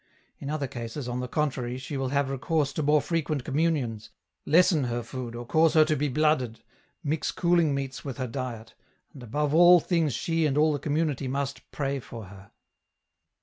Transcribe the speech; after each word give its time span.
In 0.39 0.49
other 0.49 0.65
cases, 0.65 1.07
on 1.07 1.19
the 1.19 1.27
contrary, 1.27 1.77
she 1.77 1.95
will 1.95 2.09
have 2.09 2.31
recourse 2.31 2.73
to 2.73 2.81
more 2.81 3.03
frequent 3.03 3.45
communions, 3.45 4.09
lessen 4.47 4.85
her 4.85 5.03
food 5.03 5.35
or 5.35 5.45
cause 5.45 5.75
her 5.75 5.85
to 5.85 5.95
be 5.95 6.07
blooded, 6.07 6.63
mix 7.03 7.31
cooling 7.31 7.75
meats 7.75 8.03
with 8.03 8.17
her 8.17 8.25
diet, 8.25 8.73
and 9.13 9.21
above 9.21 9.53
all 9.53 9.79
things 9.79 10.15
she 10.15 10.47
and 10.47 10.57
all 10.57 10.73
the 10.73 10.79
community 10.79 11.27
must 11.27 11.69
pray 11.71 11.99
for 11.99 12.25
her. 12.25 12.49